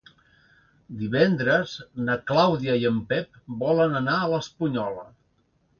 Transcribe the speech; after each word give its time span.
Divendres 1.01 1.75
na 2.09 2.17
Clàudia 2.33 2.79
i 2.85 2.91
en 2.93 2.99
Pep 3.13 3.41
volen 3.65 3.99
anar 4.05 4.21
a 4.25 4.35
l'Espunyola. 4.35 5.11